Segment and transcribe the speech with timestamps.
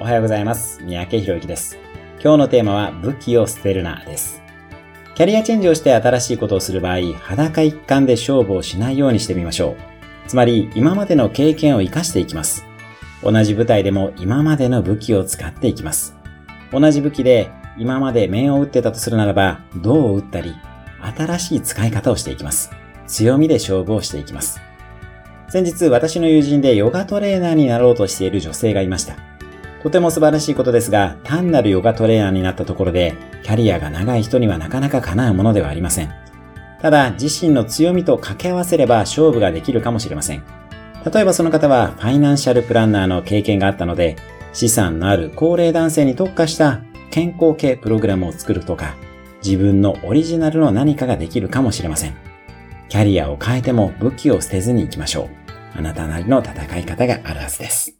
[0.00, 0.80] おはようございます。
[0.84, 1.76] 三宅博之です。
[2.22, 4.40] 今日のテーマは武器を捨てるなです。
[5.16, 9.76] キャリアチェンジをして新しいことをする場合、裸一貫で勝負をしないようにしてみましょう。
[10.28, 12.64] つまり、今までの経験を活かしていきます。
[13.24, 16.14] 同じ舞台でも今までの武器を使っていきます。
[16.70, 20.54] 同じ武器で今まで面を打ってたとするならば、銅を打ったり、
[21.16, 22.70] 新しい使い方をしていきます。
[23.08, 24.60] 強みで勝負をしていきます。
[25.48, 29.27] 先日私の友人でヨガトレーナーになろうとしている女性がいました。
[29.82, 36.12] とても素晴らしいことですが、単なるヨガトレーナーになったところで、キャリアが長い人にはなかなか叶うものではありません。
[36.82, 40.42] ただ、自身の強みと掛け合わせれば勝負ができるかもしれません。
[41.12, 44.16] 例えばその方はファイナンシャルプランナーの経験があったので、
[44.52, 48.96] 資産のある高齢男性に特化した健康系プログラムを作るとか、
[49.44, 52.16] 自分のオリジナルの何かができるかもしれません。
[52.88, 55.28] キャリアを変えても武器を捨てずに行きましょう。
[55.76, 57.97] あなたなりの戦い方があるはずです。